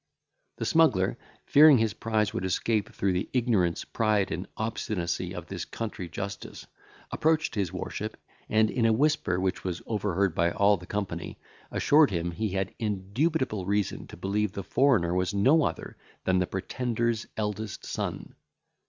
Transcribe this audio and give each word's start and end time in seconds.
The 0.57 0.65
smuggler, 0.65 1.15
fearing 1.45 1.77
his 1.77 1.93
prize 1.93 2.33
would 2.33 2.43
escape 2.43 2.91
through 2.91 3.13
the 3.13 3.29
ignorance, 3.33 3.85
pride, 3.85 4.31
and 4.31 4.47
obstinacy 4.57 5.35
of 5.35 5.45
this 5.45 5.63
country 5.63 6.09
justice, 6.09 6.65
approached 7.11 7.53
his 7.53 7.71
worship, 7.71 8.17
and 8.49 8.71
in 8.71 8.87
a 8.87 8.93
whisper 8.93 9.39
which 9.39 9.63
was 9.63 9.83
overheard 9.85 10.33
by 10.33 10.49
all 10.53 10.75
the 10.77 10.87
company, 10.87 11.37
assured 11.69 12.09
him 12.09 12.31
he 12.31 12.49
had 12.49 12.73
indubitable 12.79 13.67
reason 13.67 14.07
to 14.07 14.17
believe 14.17 14.53
the 14.53 14.63
foreigner 14.63 15.13
was 15.13 15.35
no 15.35 15.61
other 15.65 15.97
than 16.23 16.39
the 16.39 16.47
Pretender's 16.47 17.27
eldest 17.37 17.85
son. 17.85 18.33